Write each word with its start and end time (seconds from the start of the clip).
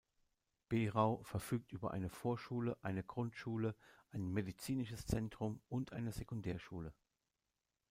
Berau 0.67 1.21
verfügt 1.21 1.71
über 1.71 1.91
eine 1.91 2.09
Vorschule, 2.09 2.75
eine 2.81 3.03
Grundschule, 3.03 3.75
ein 4.09 4.33
medizinisches 4.33 5.05
Zentrum 5.05 5.61
und 5.69 5.93
eine 5.93 6.11
Sekundärschule. 6.11 6.91